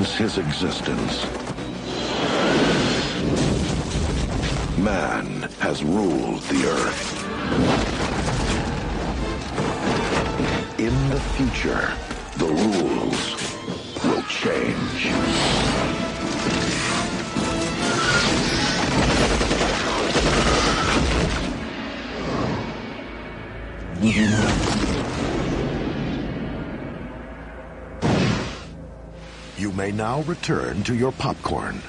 ends 0.00 0.16
his 0.16 0.38
existence. 0.38 1.26
Man 4.78 5.42
has 5.58 5.84
ruled 5.84 6.40
the 6.44 6.66
earth. 6.68 7.00
In 10.78 10.94
the 11.10 11.20
future, 11.36 11.92
the 12.38 12.46
rules 12.46 13.36
will 14.02 14.22
change. 14.22 15.04
Yeah. 24.00 24.99
You 29.60 29.70
may 29.72 29.92
now 29.92 30.22
return 30.22 30.82
to 30.84 30.94
your 30.94 31.12
popcorn. 31.12 31.82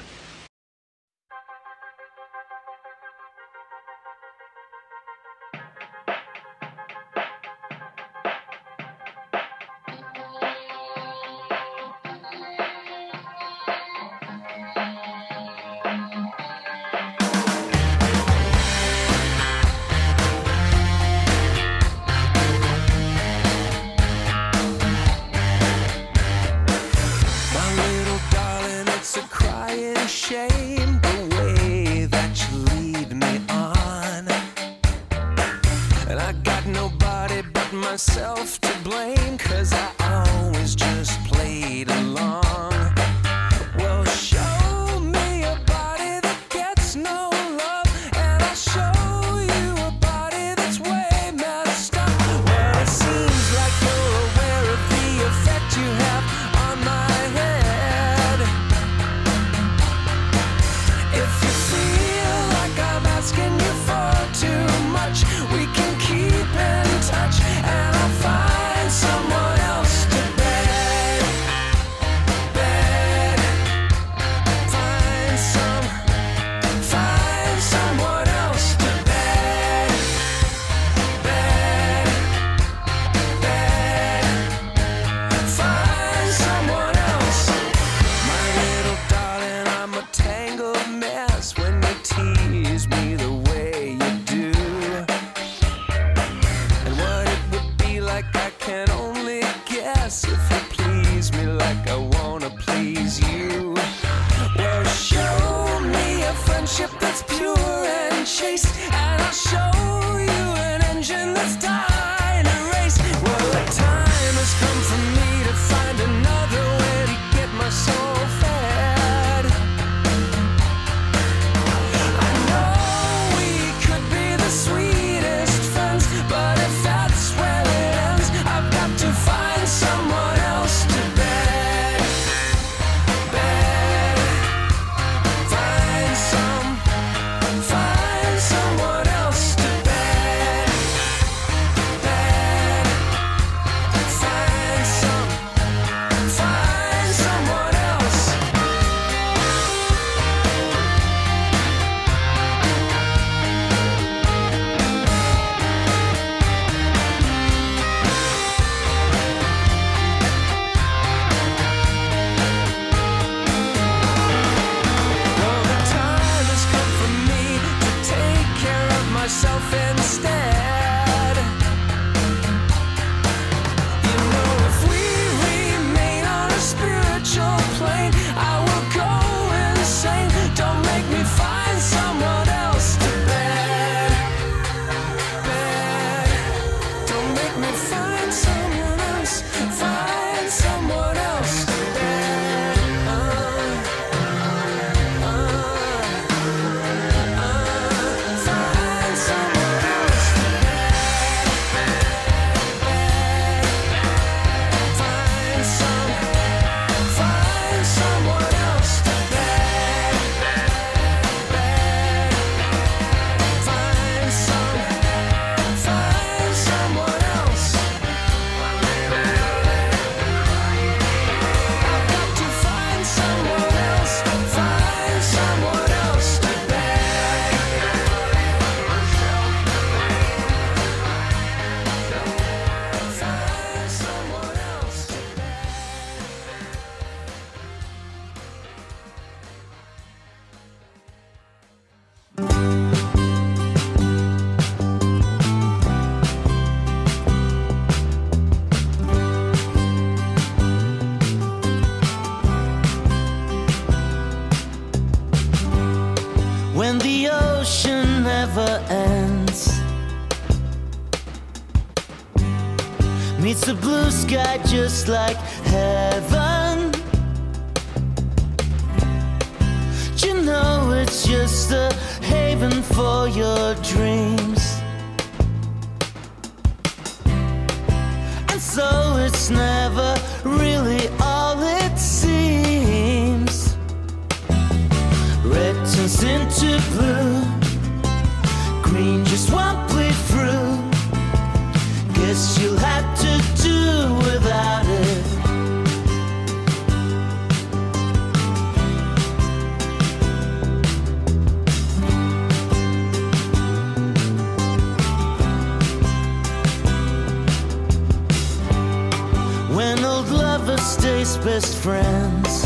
Best 311.54 311.76
friends. 311.84 312.64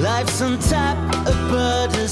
Life's 0.00 0.42
on 0.42 0.58
tap, 0.58 0.98
a 1.28 1.34
bird 1.48 1.94
is 1.94 2.10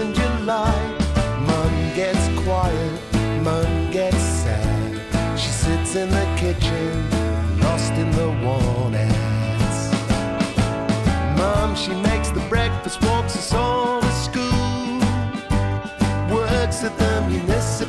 In 0.00 0.12
July. 0.12 0.74
Mum 1.46 1.94
gets 1.94 2.26
quiet, 2.42 3.00
mum 3.44 3.92
gets 3.92 4.16
sad. 4.16 5.38
She 5.38 5.50
sits 5.50 5.94
in 5.94 6.10
the 6.10 6.26
kitchen, 6.36 7.08
lost 7.60 7.92
in 7.92 8.10
the 8.10 8.28
worn 8.44 8.96
ass. 8.96 9.92
Mum, 11.38 11.76
she 11.76 11.94
makes 12.10 12.30
the 12.30 12.40
breakfast, 12.48 13.02
walks 13.04 13.36
us 13.36 13.54
all 13.54 14.00
to 14.00 14.12
school, 14.12 14.98
works 16.28 16.82
at 16.82 16.98
the 16.98 17.24
municipal. 17.28 17.83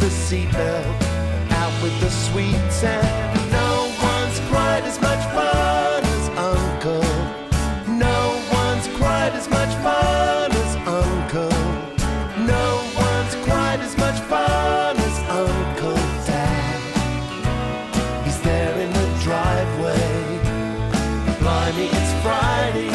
the 0.00 0.06
seatbelt, 0.06 1.02
out 1.50 1.82
with 1.82 2.00
the 2.00 2.08
sweets, 2.08 2.82
and 2.82 3.52
no 3.52 3.92
one's 4.02 4.40
quite 4.48 4.82
as 4.84 4.98
much 4.98 5.22
fun 5.36 6.02
as 6.02 6.28
Uncle. 6.38 7.04
No 7.86 8.18
one's 8.50 8.88
quite 8.96 9.34
as 9.34 9.46
much 9.50 9.74
fun 9.84 10.50
as 10.52 10.76
Uncle. 10.88 11.52
No 12.54 12.66
one's 12.96 13.34
quite 13.44 13.80
as 13.80 13.94
much 13.98 14.18
fun 14.20 14.96
as 14.96 15.18
Uncle 15.28 16.00
Dad. 16.26 16.80
He's 18.24 18.40
there 18.40 18.74
in 18.80 18.90
the 18.94 19.08
driveway. 19.22 20.40
Blimey, 21.40 21.88
it's 21.98 22.12
Friday. 22.24 22.90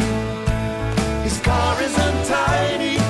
His 1.23 1.39
car 1.41 1.79
is 1.83 1.95
untidy. 1.99 3.04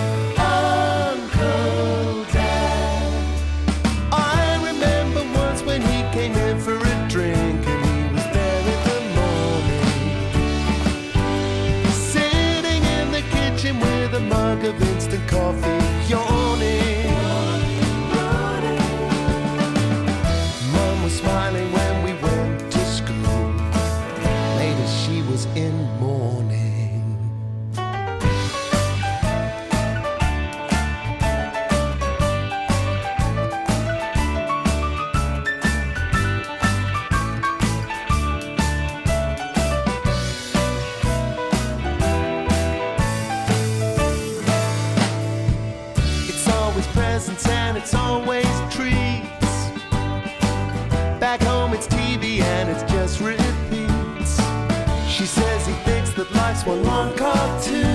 one 56.66 56.84
long 56.84 57.14
call 57.16 57.62
too. 57.62 57.95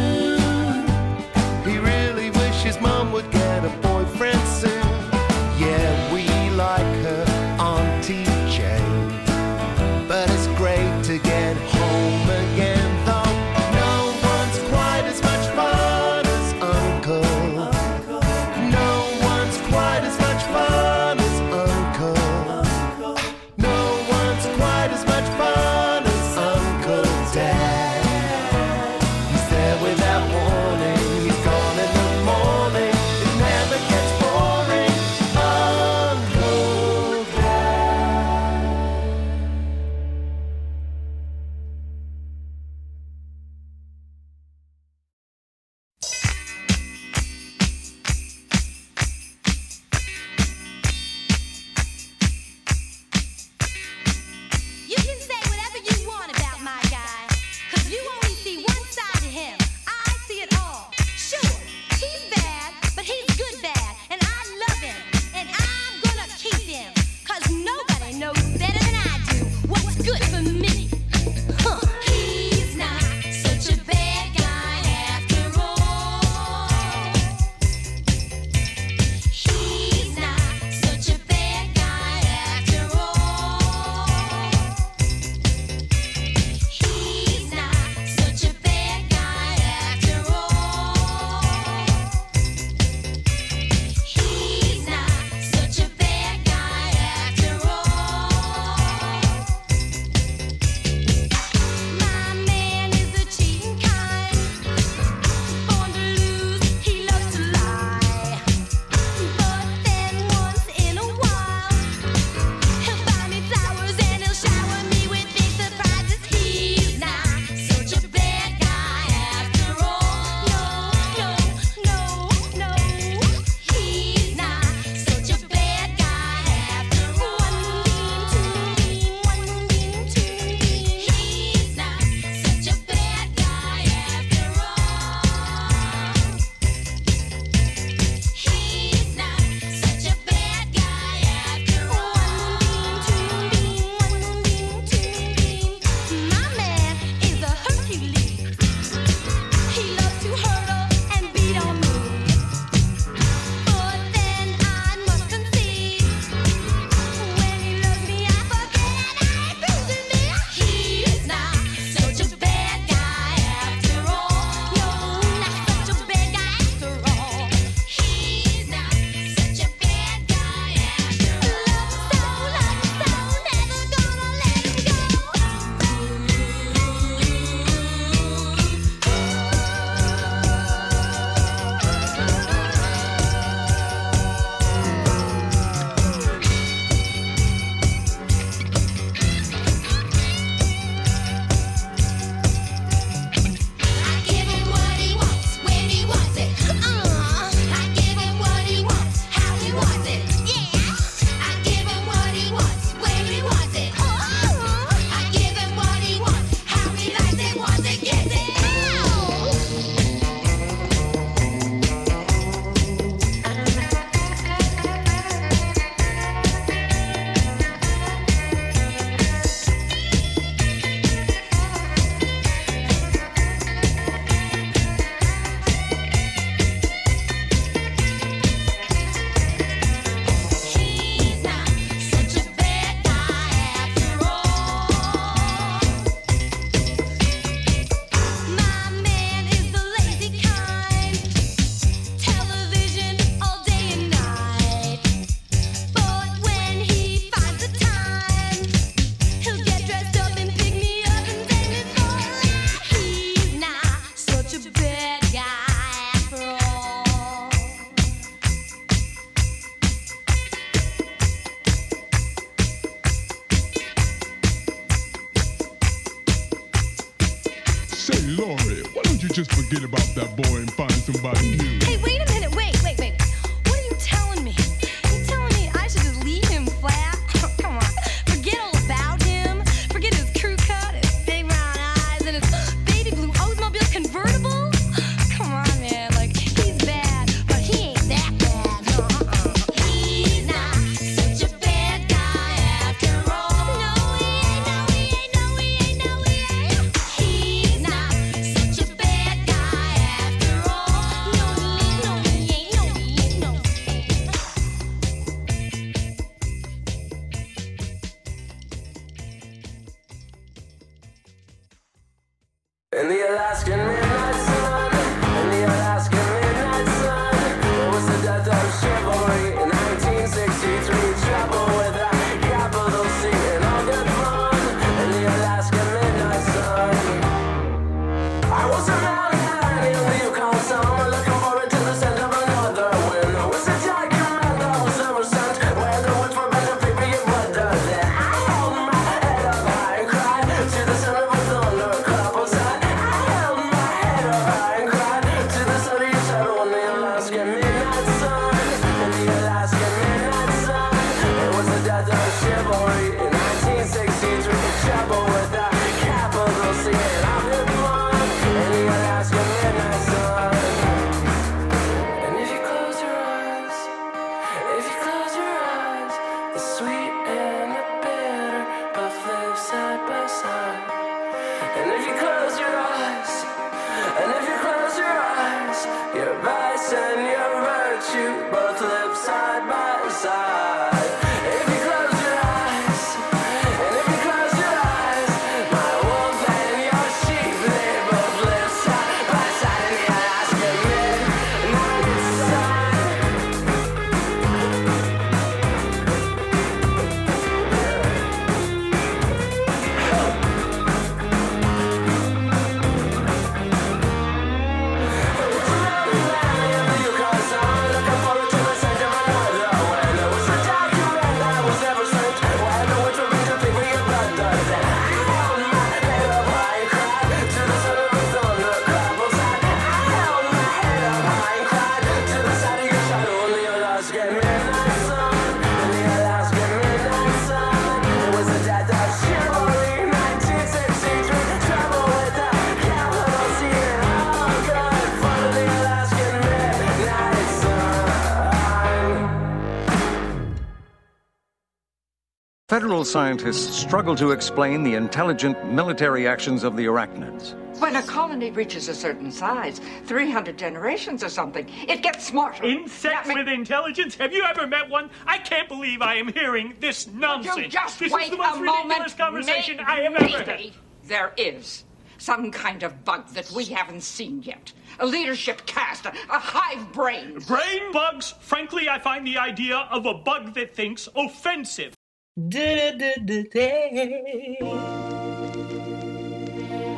Israel 443.00 443.22
scientists 443.24 443.74
struggle 443.74 444.14
to 444.14 444.32
explain 444.32 444.82
the 444.82 444.92
intelligent 444.92 445.72
military 445.72 446.28
actions 446.28 446.64
of 446.64 446.76
the 446.76 446.84
arachnids. 446.84 447.54
When 447.80 447.96
a 447.96 448.02
colony 448.02 448.50
reaches 448.50 448.88
a 448.88 448.94
certain 448.94 449.32
size, 449.32 449.80
300 450.04 450.58
generations 450.58 451.24
or 451.24 451.30
something, 451.30 451.66
it 451.88 452.02
gets 452.02 452.26
smarter. 452.26 452.62
Insects 452.62 453.30
with 453.32 453.48
intelligence? 453.48 454.16
Have 454.16 454.34
you 454.34 454.44
ever 454.44 454.66
met 454.66 454.90
one? 454.90 455.08
I 455.26 455.38
can't 455.38 455.66
believe 455.66 456.02
I 456.02 456.16
am 456.16 456.30
hearing 456.30 456.74
this 456.78 457.06
nonsense. 457.06 457.56
You 457.56 457.68
just 457.68 457.98
this 457.98 458.12
wait 458.12 458.24
is 458.24 458.30
the 458.32 458.36
most 458.36 458.58
a 458.58 458.60
ridiculous 458.60 458.88
moment. 458.90 459.16
conversation 459.16 459.80
I 459.80 460.00
have 460.00 460.14
ever 460.16 460.24
maybe 460.26 460.66
had. 460.66 460.72
There 461.04 461.32
is 461.38 461.84
some 462.18 462.50
kind 462.50 462.82
of 462.82 463.02
bug 463.02 463.28
that 463.30 463.50
we 463.50 463.64
haven't 463.64 464.02
seen 464.02 464.42
yet. 464.42 464.74
A 464.98 465.06
leadership 465.06 465.64
caste, 465.64 466.04
a, 466.04 466.10
a 466.10 466.38
hive 466.38 466.92
brain. 466.92 467.38
Brain 467.48 467.92
bugs? 467.92 468.34
Frankly, 468.40 468.90
I 468.90 468.98
find 468.98 469.26
the 469.26 469.38
idea 469.38 469.88
of 469.90 470.04
a 470.04 470.12
bug 470.12 470.52
that 470.52 470.76
thinks 470.76 471.08
offensive. 471.16 471.94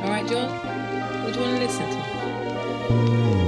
All 0.01 0.09
right, 0.09 0.27
John, 0.27 0.49
what 1.23 1.33
do 1.33 1.39
you 1.39 1.45
want 1.45 1.57
to 1.59 1.65
listen 1.65 1.89
to? 1.89 3.42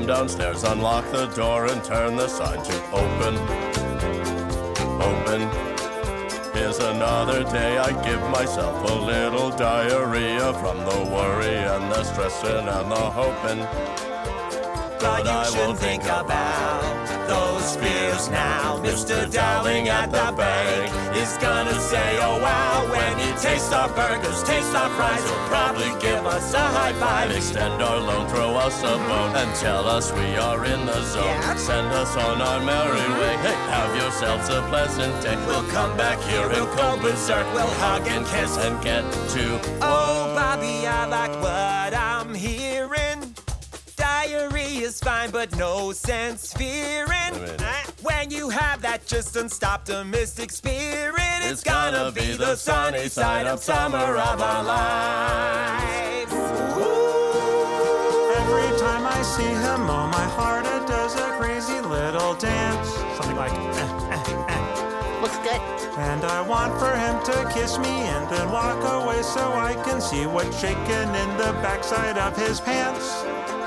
Come 0.00 0.06
downstairs, 0.06 0.62
unlock 0.64 1.04
the 1.10 1.26
door, 1.28 1.66
and 1.66 1.82
turn 1.84 2.16
the 2.16 2.28
sign 2.28 2.62
to 2.62 2.74
open. 2.92 3.34
Open. 5.00 5.40
Here's 6.54 6.78
another 6.78 7.44
day 7.44 7.78
I 7.78 7.90
give 8.04 8.20
myself 8.30 8.90
a 8.90 8.94
little 8.94 9.50
diarrhea 9.50 10.52
from 10.54 10.78
the 10.78 11.10
worry 11.12 11.54
and 11.54 11.90
the 11.92 12.02
stressing 12.04 12.68
and 12.68 12.90
the 12.90 13.10
hoping. 13.18 13.58
But 15.00 15.24
you 15.24 15.30
I 15.30 15.50
will 15.66 15.74
think 15.74 16.04
about 16.04 16.99
those 17.30 17.76
fears 17.76 18.28
now. 18.28 18.78
Mr. 18.82 19.30
Dowling 19.30 19.88
at 19.88 20.10
the 20.10 20.28
bank 20.36 20.90
is 21.14 21.32
gonna 21.38 21.78
say, 21.80 22.18
oh 22.26 22.38
wow, 22.42 22.86
when 22.90 23.14
he 23.22 23.30
tastes 23.38 23.72
our 23.72 23.88
burgers, 23.94 24.42
taste 24.42 24.74
our 24.74 24.90
fries, 24.96 25.22
he'll 25.22 25.46
probably 25.54 25.92
give 26.00 26.26
us 26.26 26.52
a 26.54 26.66
high 26.76 26.92
five. 26.94 27.30
Extend 27.30 27.80
our 27.82 28.00
loan, 28.08 28.26
throw 28.28 28.50
us 28.56 28.82
a 28.82 28.96
bone, 29.08 29.34
and 29.42 29.52
tell 29.56 29.86
us 29.86 30.12
we 30.12 30.28
are 30.36 30.64
in 30.64 30.80
the 30.86 31.00
zone. 31.14 31.40
Send 31.56 31.88
us 32.02 32.16
on 32.16 32.42
our 32.42 32.60
merry 32.70 33.08
way. 33.20 33.34
Hey, 33.46 33.58
have 33.74 33.94
yourselves 33.94 34.48
a 34.48 34.60
pleasant 34.72 35.14
day. 35.22 35.36
We'll 35.46 35.68
come 35.70 35.96
back 35.96 36.18
here, 36.28 36.48
we'll 36.48 36.74
go 36.74 36.98
berserk, 37.00 37.46
we'll 37.54 37.74
hug 37.84 38.06
and 38.08 38.26
kiss 38.26 38.56
and 38.58 38.74
get 38.82 39.04
to. 39.34 39.44
Oh, 39.80 40.32
Bobby, 40.34 40.86
I 40.86 41.06
like 41.06 41.34
what 41.40 41.59
Diarrhea's 45.20 45.30
fine, 45.30 45.30
but 45.30 45.56
no 45.58 45.92
sense 45.92 46.52
fearing. 46.52 47.10
Uh, 47.10 47.72
When 48.02 48.30
you 48.30 48.48
have 48.48 48.82
that 48.82 49.06
just 49.06 49.36
unstopped 49.36 49.90
optimistic 49.90 50.50
spirit, 50.50 51.14
it's, 51.42 51.62
gonna, 51.62 52.12
be 52.12 52.32
the 52.36 52.56
sunny 52.56 53.08
side 53.08 53.46
of 53.46 53.62
summer 53.62 53.98
of 53.98 54.40
our 54.40 54.64
lives. 54.64 56.32
Every 58.40 58.78
time 58.78 59.06
I 59.06 59.22
see 59.22 59.42
him, 59.42 59.90
oh 59.90 60.06
my 60.12 60.28
heart, 60.36 60.66
it 60.66 60.86
does 60.86 61.14
a 61.14 61.36
crazy 61.38 61.80
little 61.80 62.34
dance. 62.34 62.88
Something 63.16 63.36
like. 63.36 63.50
Looks 65.20 65.36
good. 65.38 65.60
And 65.98 66.24
I 66.24 66.40
want 66.40 66.78
for 66.80 66.96
him 66.96 67.22
to 67.24 67.52
kiss 67.52 67.76
me 67.76 68.08
and 68.08 68.26
then 68.30 68.50
walk 68.50 68.82
away 68.82 69.22
so 69.22 69.52
I 69.52 69.74
can 69.84 70.00
see 70.00 70.24
what's 70.24 70.58
shaking 70.58 70.78
in 70.78 71.36
the 71.36 71.52
backside 71.60 72.16
of 72.16 72.34
his 72.38 72.58
pants. 72.58 73.22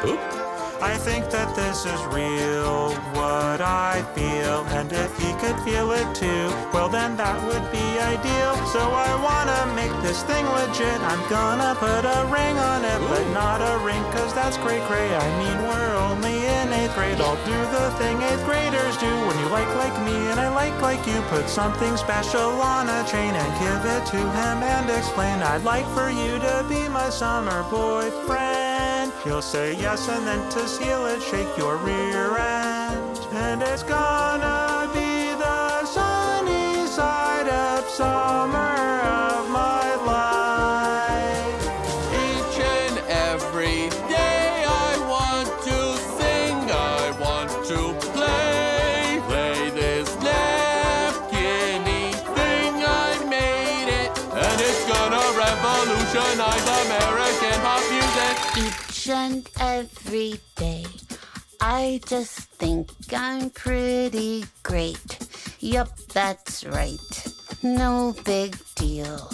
Oop. 0.07 0.42
I 0.81 0.97
think 0.97 1.29
that 1.31 1.55
this 1.55 1.85
is 1.85 2.01
real, 2.11 2.91
what 3.13 3.61
I 3.61 4.03
feel. 4.15 4.65
And 4.73 4.91
if 4.91 5.11
he 5.17 5.31
could 5.39 5.57
feel 5.61 5.91
it 5.91 6.07
too, 6.15 6.49
well, 6.73 6.89
then 6.89 7.15
that 7.17 7.37
would 7.47 7.65
be 7.71 7.85
ideal. 7.99 8.55
So 8.73 8.81
I 8.81 9.11
wanna 9.21 9.75
make 9.75 9.93
this 10.01 10.23
thing 10.23 10.45
legit. 10.45 10.99
I'm 11.01 11.23
gonna 11.29 11.75
put 11.79 12.03
a 12.03 12.19
ring 12.27 12.57
on 12.57 12.83
it, 12.83 12.99
but 13.07 13.23
not 13.31 13.61
a 13.61 13.79
ring, 13.85 14.03
cause 14.11 14.33
that's 14.33 14.57
cray 14.57 14.81
cray. 14.89 15.07
I 15.15 15.27
mean, 15.39 15.57
we're 15.69 15.95
only 16.09 16.45
in 16.45 16.73
eighth 16.73 16.95
grade. 16.95 17.21
I'll 17.21 17.39
do 17.45 17.59
the 17.71 17.91
thing 18.01 18.21
eighth 18.21 18.43
graders 18.45 18.97
do 18.97 19.11
when 19.27 19.37
you 19.39 19.47
like 19.49 19.69
like 19.75 19.95
me 20.03 20.15
and 20.31 20.39
I 20.39 20.49
like 20.49 20.75
like 20.81 21.05
you. 21.07 21.21
Put 21.29 21.47
something 21.47 21.95
special 21.97 22.61
on 22.61 22.89
a 22.89 23.05
chain 23.07 23.33
and 23.33 23.51
give 23.61 23.83
it 23.85 24.03
to 24.13 24.17
him 24.17 24.57
and 24.63 24.89
explain. 24.89 25.41
I'd 25.41 25.63
like 25.63 25.87
for 25.95 26.09
you 26.09 26.39
to 26.39 26.65
be 26.67 26.89
my 26.89 27.09
summer 27.09 27.63
boyfriend. 27.69 28.72
He'll 29.23 29.41
say 29.41 29.73
yes, 29.75 30.09
and 30.09 30.27
then 30.27 30.49
to 30.51 30.67
seal 30.67 31.05
it, 31.05 31.21
shake 31.21 31.57
your 31.57 31.77
rear 31.77 32.35
end. 32.37 33.19
And 33.31 33.61
it's 33.61 33.83
gonna 33.83 34.89
be 34.93 35.31
the 35.39 35.85
sunny 35.85 36.85
side 36.87 37.47
of 37.47 37.87
summer 37.89 38.32
every 59.63 60.35
day, 60.57 60.85
I 61.61 62.01
just 62.05 62.51
think 62.59 62.89
I'm 63.15 63.49
pretty 63.49 64.43
great. 64.61 65.17
Yup, 65.59 65.95
that's 66.13 66.65
right. 66.65 67.09
No 67.63 68.13
big 68.25 68.57
deal. 68.75 69.31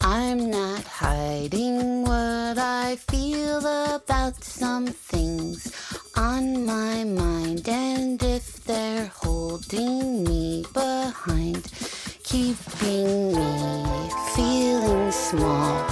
I'm 0.00 0.50
not 0.50 0.84
hiding 0.84 2.02
what 2.02 2.58
I 2.58 2.96
feel 3.10 3.58
about 3.94 4.36
some 4.44 4.86
things 4.86 5.58
on 6.16 6.64
my 6.64 7.02
mind. 7.02 7.68
And 7.68 8.22
if 8.22 8.64
they're 8.64 9.06
holding 9.06 10.22
me 10.22 10.64
behind, 10.72 11.66
keeping 12.22 13.32
me 13.34 14.10
feeling 14.36 15.10
small, 15.10 15.84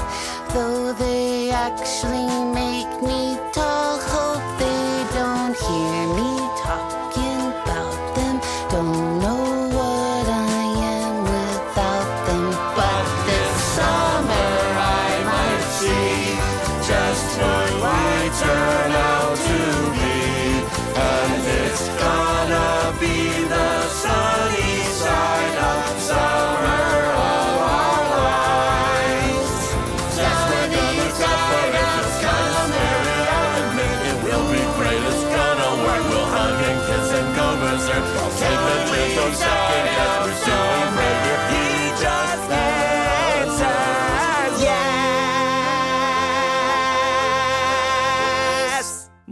though 0.52 0.92
they 0.92 1.50
actually 1.50 2.26
make 2.52 3.02
me 3.02 3.38
tall, 3.52 3.98
hope 3.98 4.58
they 4.58 4.79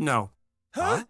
No. 0.09 0.31
Huh? 0.75 1.05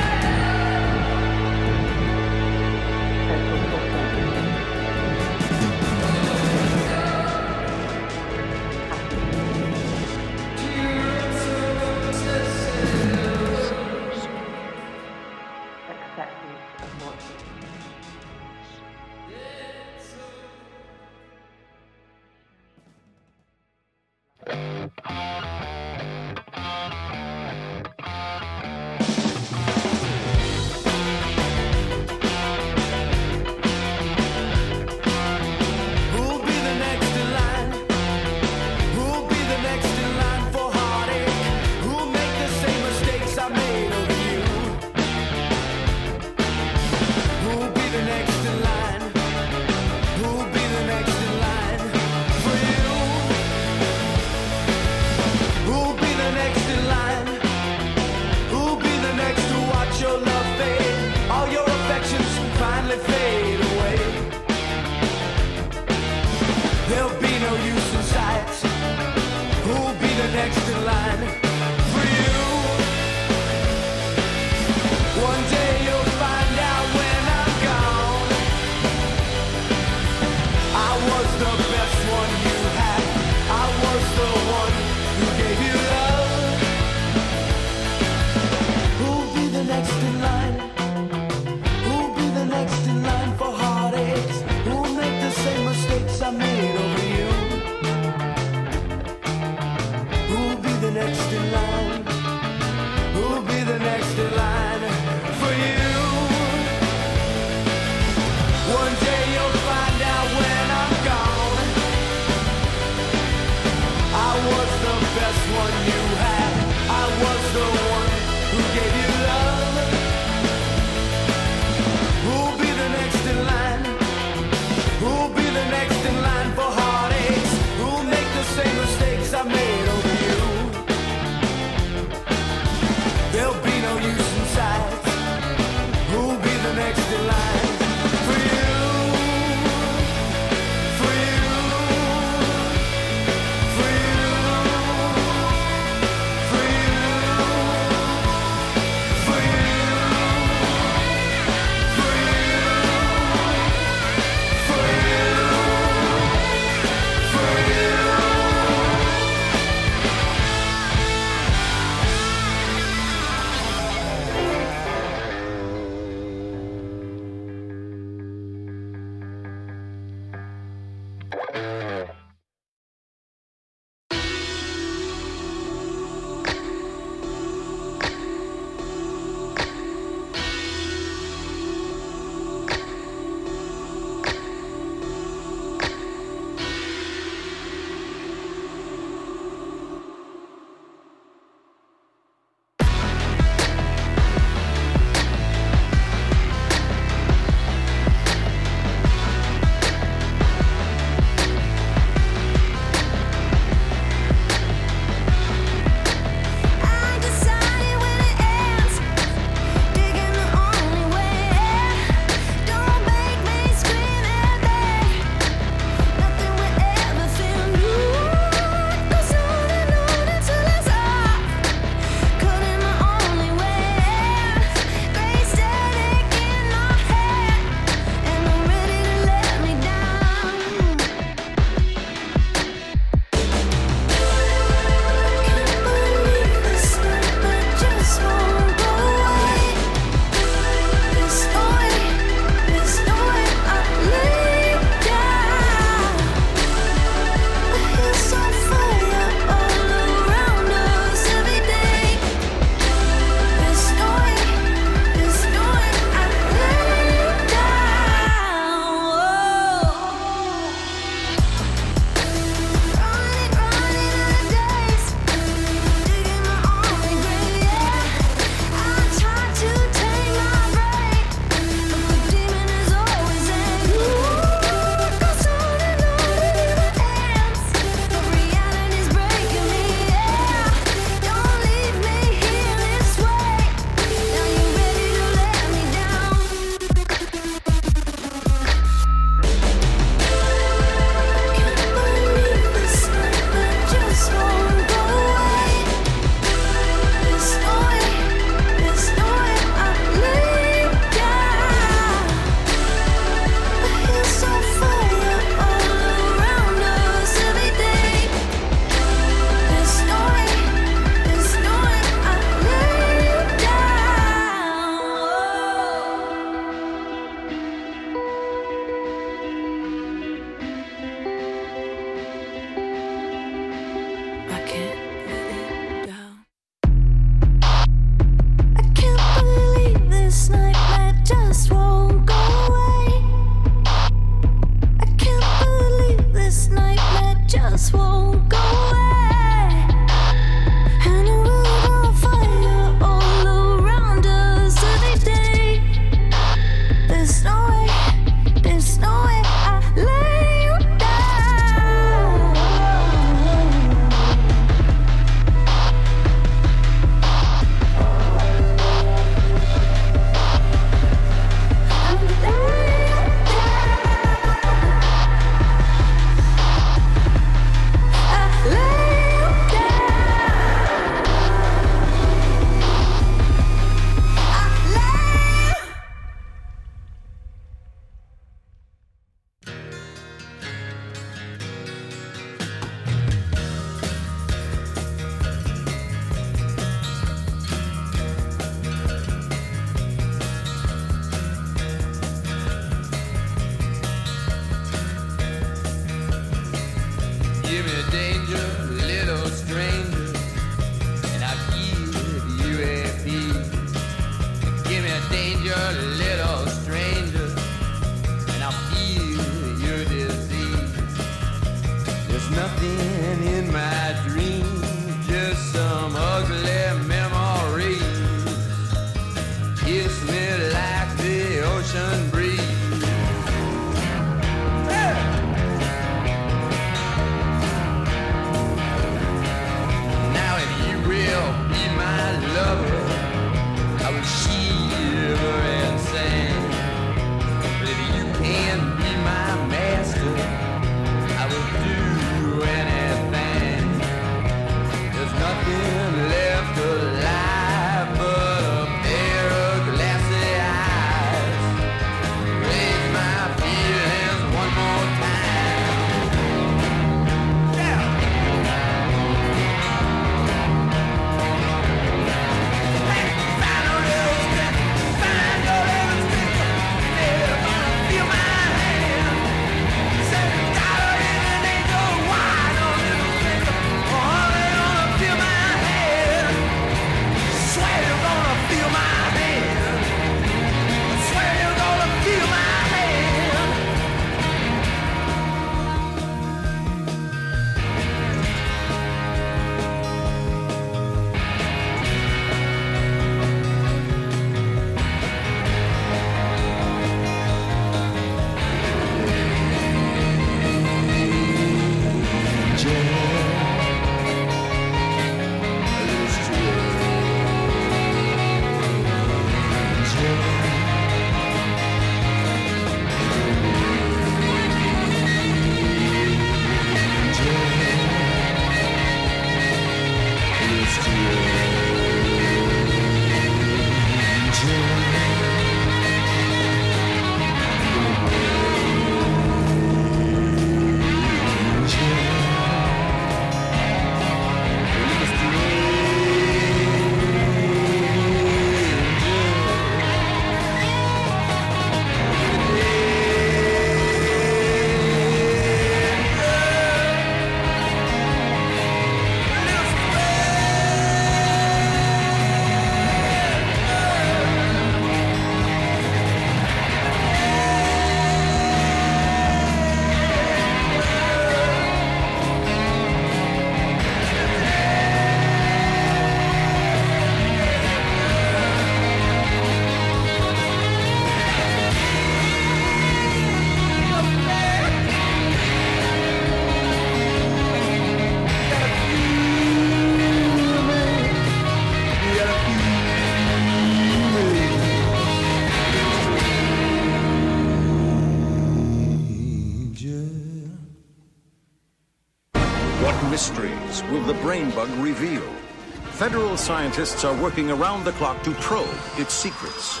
scientists 596.72 597.22
are 597.22 597.36
working 597.42 597.70
around 597.70 598.02
the 598.02 598.12
clock 598.12 598.42
to 598.42 598.50
probe 598.52 598.88
its 599.18 599.34
secrets. 599.34 600.00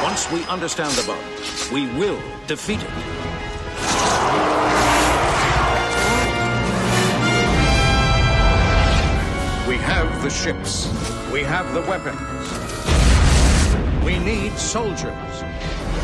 Once 0.00 0.30
we 0.30 0.44
understand 0.44 0.92
the 0.92 1.04
bug, 1.04 1.18
we 1.72 1.88
will 1.98 2.22
defeat 2.46 2.80
it. 2.80 2.88
We 9.66 9.78
have 9.78 10.22
the 10.22 10.30
ships. 10.30 10.86
We 11.32 11.40
have 11.40 11.74
the 11.74 11.80
weapons. 11.90 12.20
We 14.04 14.20
need 14.20 14.56
soldiers. 14.56 15.42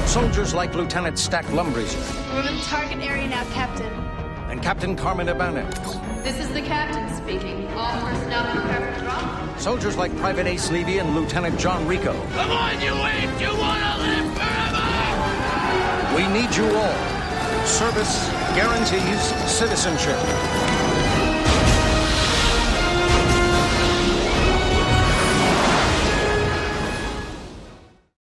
Soldiers 0.07 0.53
like 0.53 0.75
Lieutenant 0.75 1.17
Stack 1.17 1.45
Lumbrizer. 1.57 2.03
We're 2.35 2.49
in 2.49 2.57
the 2.57 2.63
target 2.63 2.99
area 2.99 3.29
now, 3.29 3.45
Captain. 3.53 3.93
And 4.51 4.61
Captain 4.61 4.97
Carmen 4.97 5.29
Ibanez. 5.29 5.73
This 6.25 6.41
is 6.41 6.53
the 6.53 6.63
captain 6.63 7.09
speaking. 7.15 7.68
Soldiers 9.59 9.97
like 9.97 10.17
Private 10.17 10.47
Ace 10.47 10.71
Levy 10.71 10.99
and 10.99 11.15
Lieutenant 11.15 11.59
John 11.59 11.87
Rico. 11.87 12.13
Come 12.13 12.51
on, 12.51 12.81
you 12.81 12.95
ape! 12.95 13.41
You 13.41 13.57
wanna 13.59 13.99
live 13.99 14.33
forever! 14.35 14.89
We 16.17 16.27
need 16.29 16.55
you 16.57 16.65
all. 16.75 17.67
Service 17.67 18.29
guarantees 18.55 19.21
citizenship. 19.51 20.68